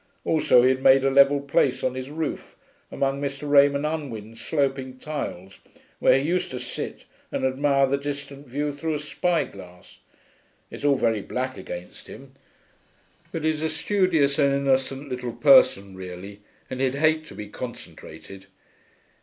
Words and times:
Also 0.25 0.63
he 0.63 0.69
had 0.69 0.81
made 0.81 1.05
a 1.05 1.11
level 1.11 1.39
place 1.39 1.83
on 1.83 1.93
his 1.93 2.09
roof, 2.09 2.55
among 2.91 3.21
Mr. 3.21 3.47
Raymond 3.47 3.85
Unwin's 3.85 4.41
sloping 4.41 4.97
tiles, 4.97 5.59
where 5.99 6.17
he 6.19 6.27
used 6.27 6.49
to 6.49 6.59
sit 6.59 7.05
and 7.31 7.45
admire 7.45 7.85
the 7.85 7.99
distant 7.99 8.47
view 8.47 8.73
through 8.73 8.95
a 8.95 8.99
spyglass. 8.99 9.99
It's 10.71 10.83
all 10.83 10.95
very 10.97 11.21
black 11.21 11.55
against 11.55 12.07
him, 12.07 12.33
but 13.31 13.43
he's 13.43 13.61
a 13.61 13.69
studious 13.69 14.39
and 14.39 14.51
innocent 14.55 15.07
little 15.07 15.33
person 15.33 15.95
really, 15.95 16.41
and 16.67 16.81
he'd 16.81 16.95
hate 16.95 17.27
to 17.27 17.35
be 17.35 17.47
concentrated.' 17.47 18.47